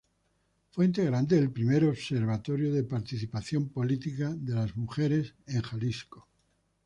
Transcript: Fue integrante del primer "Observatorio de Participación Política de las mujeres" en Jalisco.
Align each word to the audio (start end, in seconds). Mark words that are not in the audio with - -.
Fue 0.71 0.85
integrante 0.85 1.35
del 1.35 1.51
primer 1.51 1.85
"Observatorio 1.85 2.73
de 2.73 2.83
Participación 2.83 3.69
Política 3.69 4.33
de 4.35 4.55
las 4.55 4.75
mujeres" 4.75 5.35
en 5.45 5.61
Jalisco. 5.61 6.27